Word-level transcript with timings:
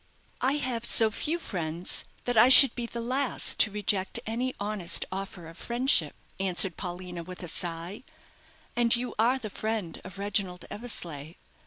"I 0.41 0.53
have 0.53 0.83
so 0.83 1.11
few 1.11 1.37
friends 1.37 2.05
that 2.25 2.35
I 2.35 2.49
should 2.49 2.73
be 2.73 2.87
the 2.87 2.99
last 2.99 3.59
to 3.59 3.69
reject 3.69 4.19
any 4.25 4.55
honest 4.59 5.05
offer 5.11 5.45
of 5.47 5.59
friendship," 5.59 6.15
answered 6.39 6.75
Paulina, 6.75 7.21
with 7.21 7.43
a 7.43 7.47
sigh. 7.47 8.01
"And 8.75 8.95
you 8.95 9.13
are 9.19 9.37
the 9.37 9.51
friend 9.51 10.01
of 10.03 10.17
Reginald 10.17 10.65
Eversleigh. 10.71 11.35